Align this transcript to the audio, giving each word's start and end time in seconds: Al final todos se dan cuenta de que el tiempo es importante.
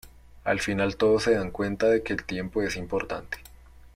Al 0.45 0.59
final 0.59 0.95
todos 0.95 1.21
se 1.25 1.35
dan 1.35 1.51
cuenta 1.51 1.85
de 1.85 2.01
que 2.01 2.11
el 2.13 2.23
tiempo 2.23 2.63
es 2.63 2.75
importante. 2.75 3.37